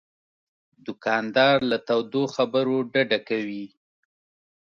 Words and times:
دوکاندار 0.85 1.57
له 1.69 1.77
تودو 1.87 2.23
خبرو 2.35 2.77
ډډه 2.91 3.19
کوي. 3.29 3.65